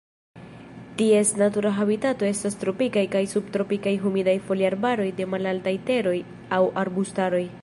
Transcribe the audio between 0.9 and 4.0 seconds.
Ties natura habitato estas tropikaj kaj subtropikaj